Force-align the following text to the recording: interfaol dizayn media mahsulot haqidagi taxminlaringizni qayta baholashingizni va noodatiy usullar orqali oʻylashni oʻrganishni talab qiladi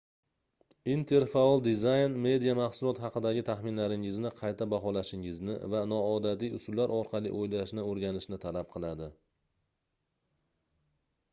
interfaol 0.91 1.59
dizayn 1.65 2.13
media 2.21 2.53
mahsulot 2.59 3.01
haqidagi 3.03 3.43
taxminlaringizni 3.49 4.31
qayta 4.39 4.67
baholashingizni 4.71 5.57
va 5.73 5.81
noodatiy 5.91 6.57
usullar 6.61 6.93
orqali 6.97 7.33
oʻylashni 7.41 7.85
oʻrganishni 7.91 8.41
talab 8.47 8.71
qiladi 8.77 9.11